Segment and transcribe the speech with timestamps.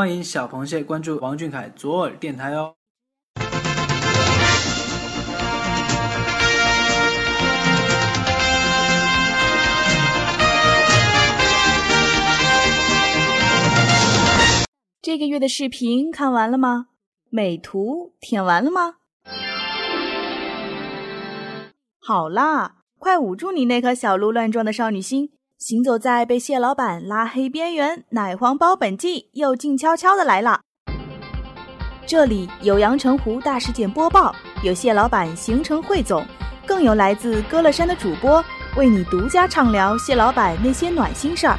[0.00, 2.74] 欢迎小螃蟹关注王俊凯左耳电台哦。
[15.02, 16.86] 这个月的视频看完了吗？
[17.28, 18.94] 美图舔完了吗？
[22.00, 25.32] 好啦，快捂住你那颗小鹿乱撞的少女心！
[25.60, 30.62] 行走在被蟹老板拉黑边缘，奶黄包本季又静悄悄的来了。
[32.06, 36.24] 这里有阳澄湖大事件播报，有蟹老板行程汇总，
[36.66, 38.42] 更有来自歌乐山的主播
[38.74, 41.58] 为你独家畅聊蟹老板那些暖心事儿。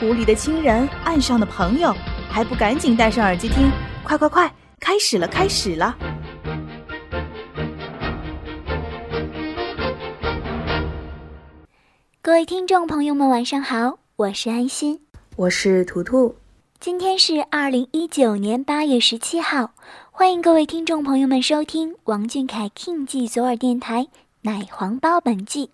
[0.00, 1.94] 湖里的亲人，岸上的朋友。
[2.30, 3.70] 还不赶紧戴上耳机听！
[4.02, 5.94] 快快快，开始了，开始了！
[12.34, 14.98] 位听众朋友们，晚上好，我是安心，
[15.36, 16.34] 我是图图。
[16.80, 19.70] 今天是二零一九年八月十七号，
[20.10, 24.08] 欢迎各位听众朋友们收听王俊凯 King 记左耳电台
[24.40, 25.70] 奶黄包本季。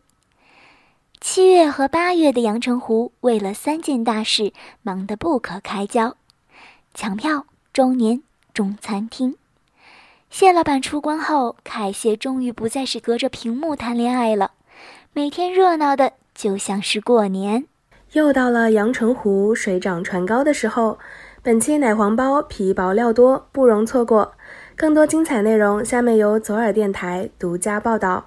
[1.19, 4.53] 七月和八月的阳澄湖，为了三件大事，
[4.83, 6.15] 忙得不可开交。
[6.93, 9.35] 抢票、周年、中餐厅。
[10.29, 14.51] 谢老板出关后，凯谢终于不再是隔着屏幕谈恋爱了，
[15.15, 17.67] 每天热闹的就像是过年。
[18.13, 20.99] 又到了阳澄湖水涨船高的时候，
[21.43, 24.33] 本期奶黄包皮薄料多，不容错过。
[24.75, 28.25] 更多精彩内容，下面由左耳电台独家报道。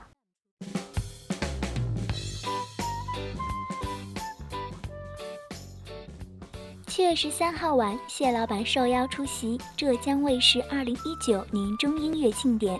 [6.85, 12.79] 七月十三号晚，谢老板受邀出席浙江卫视二零一九年中音乐庆典。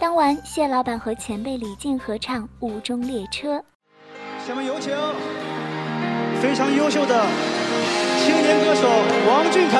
[0.00, 3.58] 当晚，谢老板和前辈李健合唱《雾中列车》。
[4.44, 4.92] 下面有请
[6.42, 7.26] 非常优秀的
[8.18, 8.88] 青年歌手
[9.28, 9.78] 王俊凯。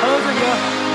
[0.00, 0.89] Hello，俊哥。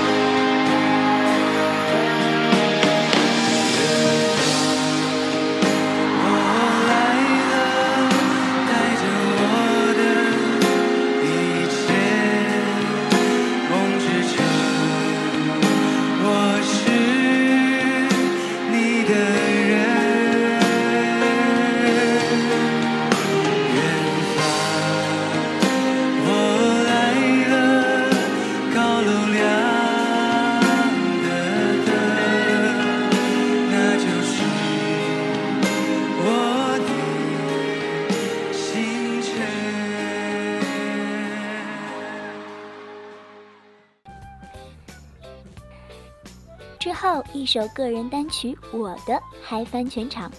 [47.46, 49.14] 一首个人单曲《我的》
[49.44, 50.32] 嗨翻全场。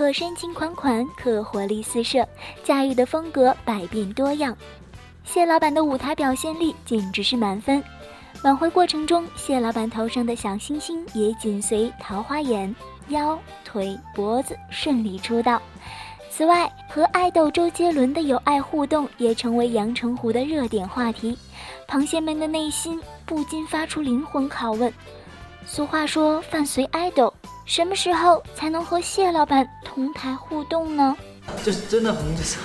[0.00, 2.26] 可深情款款，可活力四射，
[2.64, 4.56] 驾驭的风格百变多样。
[5.24, 7.84] 谢老板的舞台表现力简直是满分。
[8.42, 12.74] 晚会过程中，谢老板头上的小星星也紧随桃花眼、
[13.08, 15.60] 腰、腿、脖子顺利出道。
[16.30, 21.36] 此外，和爱豆周杰伦的有爱互动也成为阳澄湖的热点话题。
[21.86, 24.90] 螃蟹们的内心不禁发出灵魂拷问：
[25.66, 27.32] 俗话说，饭随爱豆。
[27.64, 31.16] 什么时候才能和谢老板同台互动呢？
[31.64, 32.60] 这是真的红着唱。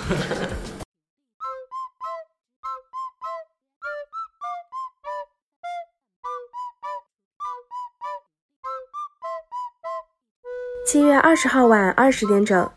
[10.88, 12.72] 七月二十号晚二十点整，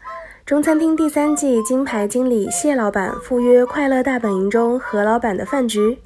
[0.45, 5.99] 中餐厅第三季金牌经理谢老板赴约《快乐大本营》中何老板的饭局，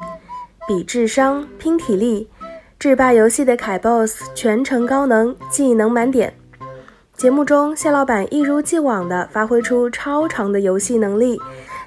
[0.68, 2.30] 比智商，拼体力。
[2.82, 6.34] 制霸游戏的凯 boss 全程高能，技能满点。
[7.16, 11.38] 节目中，谢老板一如既往地发挥出超长的游戏能力，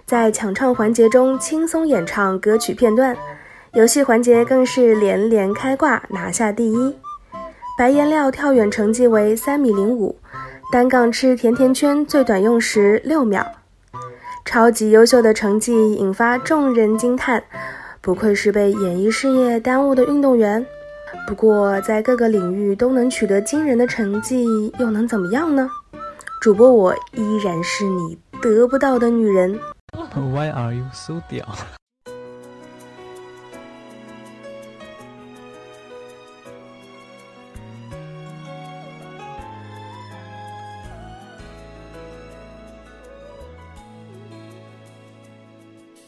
[0.05, 3.13] 在抢唱环节中轻松演唱歌曲片段，
[3.73, 6.95] 游戏环节更是连连开挂，拿下第一。
[7.77, 10.17] 白颜料跳远成绩为三米零五，
[10.71, 13.45] 单杠吃甜甜圈最短用时六秒，
[14.45, 17.43] 超级优秀的成绩引发众人惊叹，
[17.99, 20.65] 不愧是被演艺事业耽误的运动员。
[21.27, 24.45] 不过，在各个领域都能取得惊人的成绩，
[24.79, 25.69] 又能怎么样呢？
[26.41, 29.59] 主播我依然是你得不到的女人。
[30.13, 31.43] Why are you so 屌？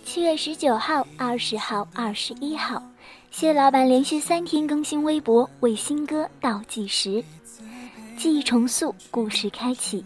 [0.05, 2.81] 七月十九号、二十号、二十一号，
[3.31, 7.23] 谢老板连续三天更新微博，为新歌倒计时。
[8.17, 10.03] 记忆重塑，故事开启，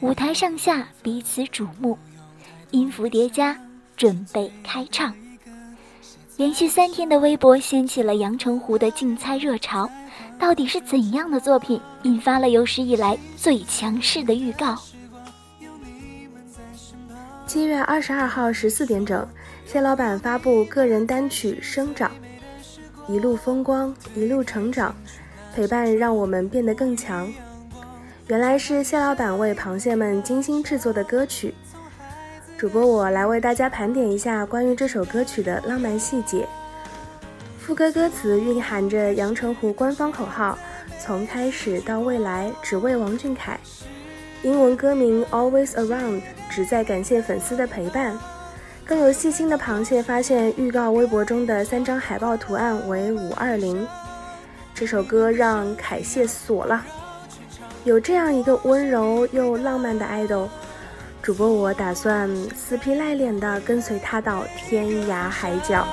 [0.00, 1.96] 舞台上下彼此瞩目，
[2.72, 3.56] 音符叠加，
[3.96, 5.14] 准备开唱。
[6.36, 9.88] 连续三天的微博掀起了阳澄湖的竞猜热潮，
[10.38, 14.76] 到底是怎样的作品引发了有史以来最强势的预告？
[17.46, 19.26] 七月二十二号十四点整，
[19.66, 22.10] 谢老板发布个人单曲《生长》，
[23.12, 24.94] 一路风光，一路成长。
[25.54, 27.30] 陪伴让我们变得更强。
[28.28, 31.52] 原来是谢老板为螃蟹们精心制作的歌曲。
[32.56, 36.48] 主播我来为大家盘点一下关于这首歌曲的浪漫细节。
[37.58, 40.58] 副歌歌词蕴含着阳澄湖官方口号
[40.98, 43.60] ：“从开始到未来，只为王俊凯。”
[44.42, 46.20] 英文歌名《Always Around》
[46.52, 48.16] 旨在感谢粉丝的陪伴。
[48.84, 53.86] 更有细心的螃蟹发现预告微博中的三张海报图案为五二零。
[54.74, 56.84] 这首歌让凯谢锁了，
[57.84, 60.48] 有这样一个温柔又浪漫的爱豆，
[61.22, 65.86] 主播我打算死皮赖脸的跟随他到天涯海角。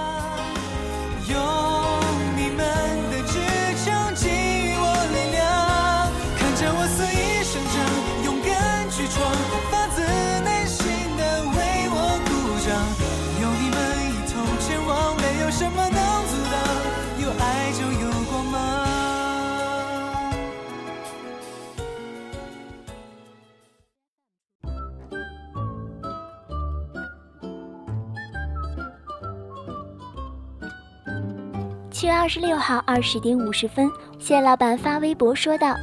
[32.00, 35.76] 七月二十六号二十点五十分，谢老板发微博说道：“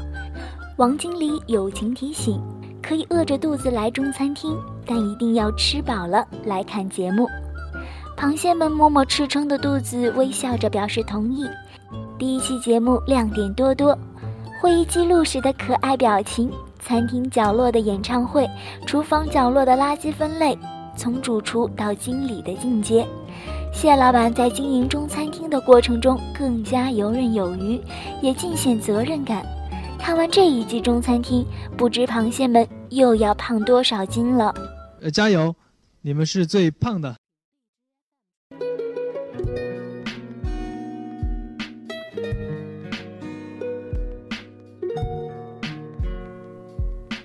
[0.78, 2.40] 王经理友情提醒，
[2.82, 7.28] 可以饿着肚子来中餐厅，但一定要吃饱了来看节目。”
[8.16, 11.46] 螃蟹们摸摸吃撑的肚子，微笑着表示同意。
[12.18, 13.94] 第一期节目亮点多多，
[14.58, 18.48] 会议记录时的可爱表情，餐厅角落的演唱会，
[18.86, 20.58] 厨房角落的垃圾分类，
[20.96, 23.06] 从主厨到经理的进阶。
[23.76, 27.78] 谢老板在经营中餐厅的过程中更加游刃有余，
[28.22, 29.44] 也尽显责任感。
[29.98, 31.46] 看完这一季中餐厅，
[31.76, 34.52] 不知螃蟹们又要胖多少斤了。
[35.02, 35.54] 呃，加油，
[36.00, 37.16] 你们是最胖的。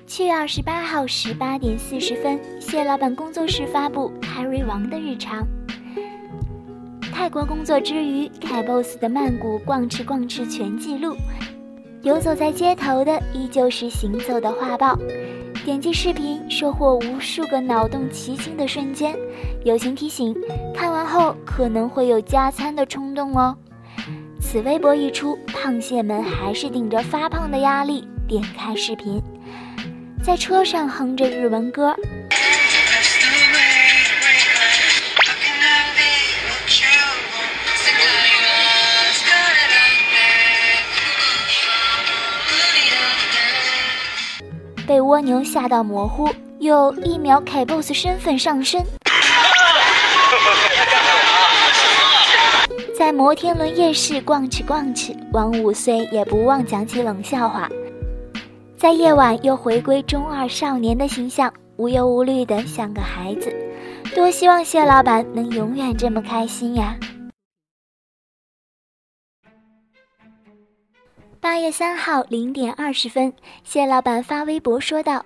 [0.06, 5.48] 七月二十八号十八点四十分，谢老板工作室发布 Carry 王的日常。
[7.22, 11.16] 泰国工作之余，凯 boss 的曼谷逛吃逛吃全记录。
[12.02, 14.98] 游走在街头的依旧是行走的画报。
[15.64, 19.16] 点击视频，收获无数个脑洞奇经的瞬间。
[19.64, 20.36] 友情提醒：
[20.74, 23.56] 看完后可能会有加餐的冲动哦。
[24.40, 29.22] 此微博一出，胖蟹们还是顶着发胖的压力点开视频，
[30.24, 31.96] 在车上哼着日文歌。
[45.12, 48.82] 蜗牛吓到模糊，又一秒凯 boss 身份上身。
[52.98, 57.68] 在摩天轮夜市逛吃逛吃，王五岁也不忘讲起冷笑话。
[58.78, 63.54] 在夜晚又回归中二少年的形象，无忧无虑的像个孩子。
[64.16, 66.96] 多希望蟹老板能永远这么开心呀！
[71.42, 73.34] 八月三号零点二十分，
[73.64, 75.26] 谢老板发微博说道：“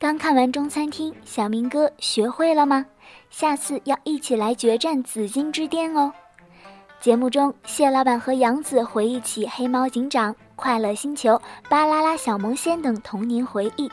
[0.00, 2.86] 刚看完中餐厅，小明哥学会了吗？
[3.28, 6.10] 下次要一起来决战紫金之巅哦。”
[6.98, 11.32] 节目中，谢老板和杨紫回忆起《黑猫警长》《快乐星球》
[11.68, 13.86] 《巴啦啦小魔仙》等童年回忆，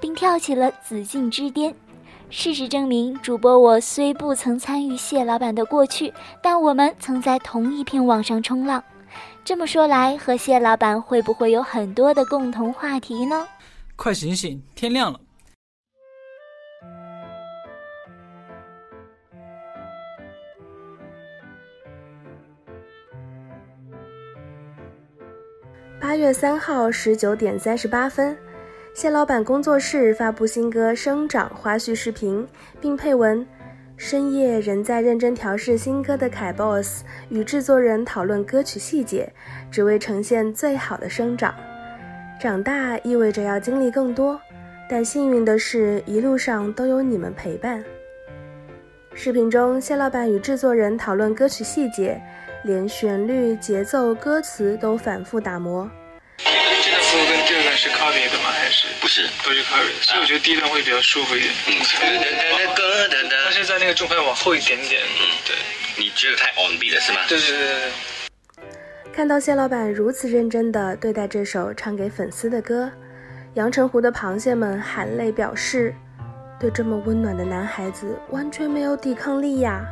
[0.00, 1.74] 并跳起了紫禁之巅。
[2.30, 8.80] 事实证明，主播我虽不曾参与谢老板的过去，但我们曾在同一片网上冲浪。
[9.50, 13.48] 这么说来，和蟹老板会不会有很多的共同话题呢？
[13.96, 15.18] 快醒醒，天亮了！
[26.00, 28.38] 八月三号十九点三十八分，
[28.94, 32.46] 谢老板工作室发布新歌《生长》花絮视频，
[32.80, 33.44] 并配文
[34.02, 39.30] ：“深夜仍在认真调试新歌的凯 boss 与制作人讨论歌曲细节，
[39.70, 41.54] 只为呈现最好的生长。
[42.40, 44.40] 长大意味着要经历更多，
[44.88, 47.84] 但幸运的是，一路上都有你们陪伴。”
[49.12, 52.18] 视频中，谢老板与制作人讨论歌曲细节，
[52.64, 55.88] 连旋律、节奏、歌词都反复打磨。
[57.18, 58.50] 跟第二段是 copy 的吗？
[58.52, 59.28] 还是不是？
[59.42, 61.52] 都是 copy 的，所以我觉得第一段会比较舒服一点。
[61.66, 61.76] 嗯，
[63.44, 65.02] 但是在那个重拍往后一点点。
[65.02, 65.56] 嗯，对。
[65.98, 67.18] 你觉得太 on beat 了是吗？
[67.28, 67.92] 对对对对。
[69.12, 72.90] 看到谢老板如此认真地对待这首唱给粉丝的歌，
[73.54, 75.94] 阳澄湖的螃蟹们含泪表示，
[76.60, 79.84] 对这么温暖的男孩子完全没有抵抗力呀。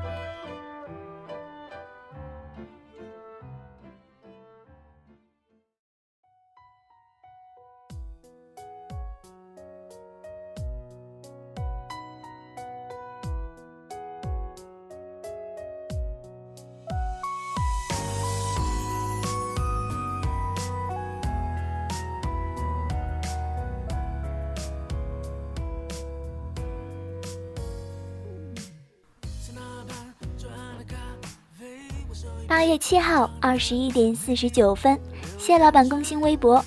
[32.48, 34.98] 八月七号二十一点四十九分，
[35.36, 36.64] 谢老板更新微博。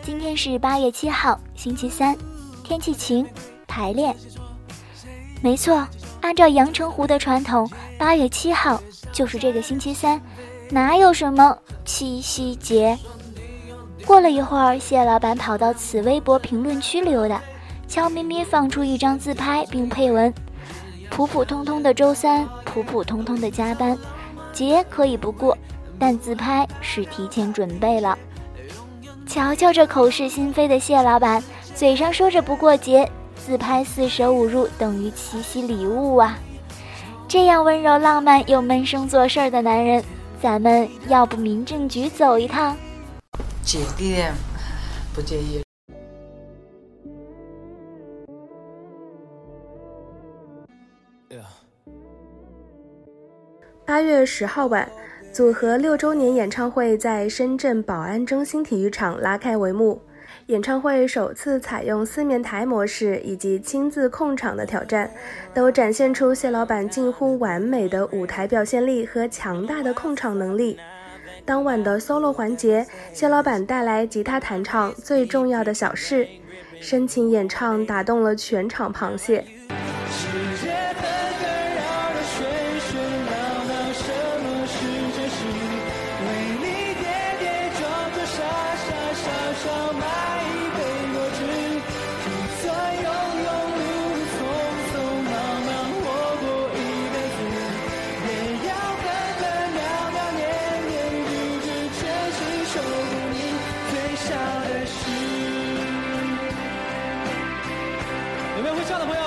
[0.00, 2.16] 今天是八月七号，星期三，
[2.64, 3.26] 天气晴，
[3.66, 4.16] 排练。
[5.42, 5.86] 没错，
[6.22, 8.82] 按照阳澄湖的传统，八月七号
[9.12, 10.18] 就是这个星期三，
[10.70, 12.98] 哪有什么七夕节？
[14.06, 17.38] 过了一会儿，谢老板跑到此微博评论区溜达，
[17.86, 20.32] 悄咪咪放出一张自拍，并配文：
[21.10, 23.96] 普普通通的周三，普普通通的加班。
[24.52, 25.56] 节可以不过，
[25.98, 28.18] 但自拍是提前准备了。
[29.26, 31.42] 瞧瞧这口是心非的谢老板，
[31.74, 36.38] 嘴上说着不过节，自拍四舍五入等于七夕礼物啊！
[37.28, 40.02] 这样温柔浪漫又闷声做事儿的男人，
[40.40, 42.74] 咱们要不民政局走一趟？
[43.62, 44.32] 姐弟恋
[45.14, 45.60] 不介意。
[53.88, 54.86] 八月十号晚，
[55.32, 59.98] 组合六周年演唱会在深圳宝安中心体育场拉开帷幕。
[60.48, 65.10] 演唱会首次采用四面台模式以及亲自控场的挑战，
[65.54, 70.78] 都展现出谢老板近乎完美的舞台表现力和强大的控场能力。
[71.46, 76.26] 当晚的 solo 环节，谢老板带来吉他弹唱《最重要的小事》，
[76.78, 79.42] 深情演唱打动了全场螃蟹。
[108.58, 109.22] 有没有会唱的朋友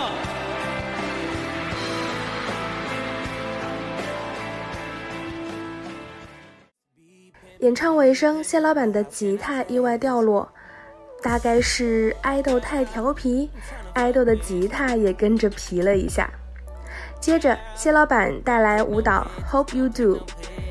[7.59, 10.51] 演唱尾声，谢老板的吉他意外掉落，
[11.21, 13.49] 大概是爱豆太调皮，
[13.93, 16.29] 爱豆的吉他也跟着皮了一下。
[17.21, 20.17] 接着，谢老板带来舞蹈《Hope You Do》，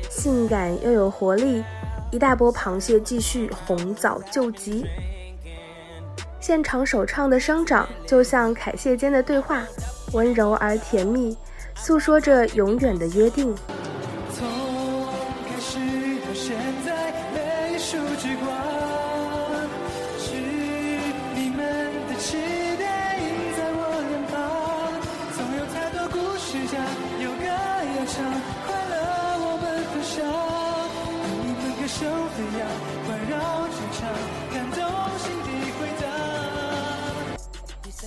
[0.07, 1.63] 性感又有活力，
[2.11, 4.85] 一大波螃蟹继续红枣救急。
[6.41, 9.63] 现场首唱的《生长》就像凯谢间的对话，
[10.11, 11.37] 温柔而甜蜜，
[11.75, 13.55] 诉说着永远的约定。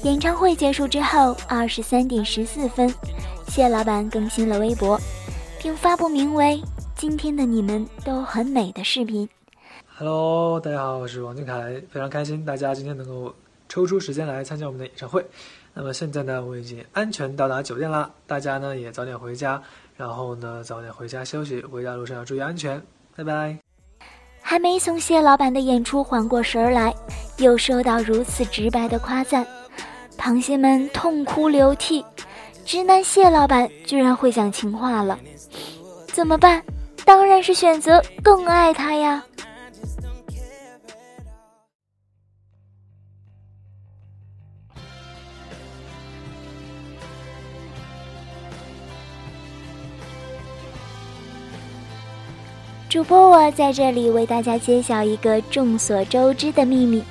[0.04, 2.92] 演唱会结束之后，二十三点十四分，
[3.49, 5.00] 谢老板更新了微博，
[5.62, 6.62] 并发布名为
[6.94, 9.26] 《今天的你们都很美》的视频。
[9.96, 13.34] Hello，大家好，我是王俊凯，非常开心大家今天能够
[13.66, 15.25] 抽出时间来参加我们的演唱会。
[15.73, 19.62] 那么现在呢，我已经安全到达酒店啦，大家呢也早点回家，
[19.96, 22.78] 然后呢早点回家休息，回家路上要注意安全。
[23.16, 23.56] 拜拜。
[24.42, 26.94] 还没从谢老板的演出缓过神儿来，
[27.38, 29.46] 又收到如此直白的夸赞。
[30.18, 32.04] 螃蟹们痛哭流涕
[32.64, 35.18] 直男蟹老板居然会讲情话了。
[36.06, 36.62] 怎么办？
[37.04, 39.23] 当然是选择更爱他呀。
[52.88, 57.04] 主播我在这里为大家揭晓一个众所周知的秘密。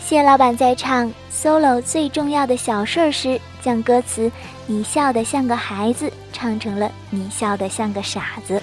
[0.00, 4.30] 谢老板在唱 solo 最重要的小事儿时，将歌词
[4.66, 8.62] “你笑得像个孩子”唱成了“你笑得像个傻子”。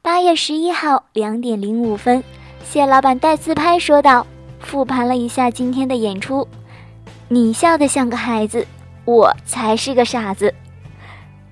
[0.00, 2.22] 八月十一号两点零五分，
[2.64, 4.26] 谢老板带自拍说道
[4.60, 6.46] ：“复盘了一下今天的演出，
[7.28, 8.66] 你笑得像个孩子。”
[9.06, 10.54] 我才是个傻子，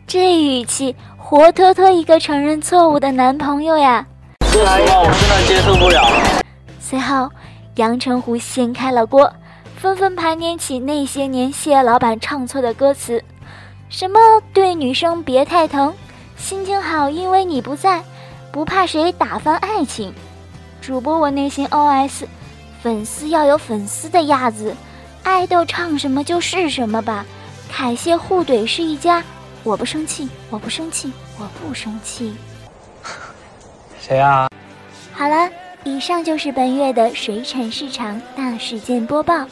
[0.06, 0.94] 这语气
[1.30, 4.06] 活脱脱一个承认错误的男朋友呀！
[4.50, 6.10] 说实话，我真的接受不了。
[6.80, 7.30] 随后，
[7.74, 9.30] 阳澄湖掀开了锅，
[9.76, 13.22] 纷纷盘点起那些年谢老板唱错的歌词，
[13.90, 14.18] 什么
[14.54, 15.92] 对女生别太疼，
[16.38, 18.02] 心情好因为你不在，
[18.50, 20.10] 不怕谁打翻爱情。
[20.80, 22.24] 主播我内心 OS：
[22.82, 24.74] 粉丝要有粉丝的样子，
[25.24, 27.26] 爱豆唱什么就是什么吧。
[27.70, 29.22] 凯谢互怼是一家，
[29.68, 32.34] 我不生气，我不生气，我不生气。
[34.00, 34.48] 谁啊？
[35.12, 35.50] 好了，
[35.84, 39.46] 以上就是本月的水产市场大事件播报，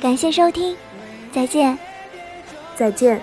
[0.00, 0.76] 感谢收听，
[1.32, 1.76] 再见，
[2.76, 3.20] 再见。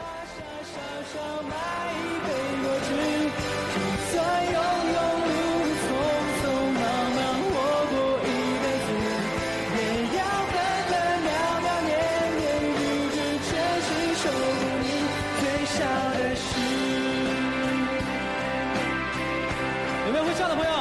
[20.38, 20.72] 这的朋友，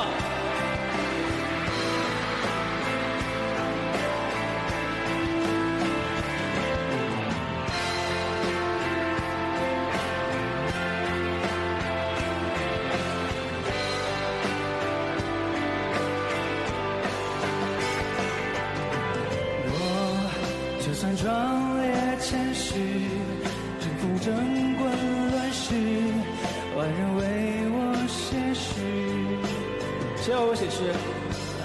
[19.71, 22.75] 我，就算壮烈，前世，
[23.79, 24.64] 征服正义。
[30.25, 30.81] 谁为我写诗？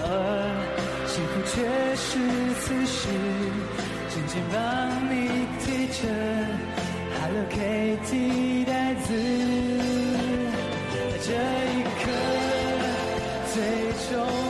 [0.03, 0.05] 而
[1.07, 1.63] 幸福却
[1.95, 2.19] 是
[2.59, 3.07] 此时，
[4.09, 4.59] 紧紧帮
[5.09, 6.03] 你提着
[7.21, 9.07] Hello Kitty 袋子。
[10.91, 11.31] 在这
[11.71, 12.11] 一刻，
[13.53, 13.55] 最
[14.11, 14.48] 终。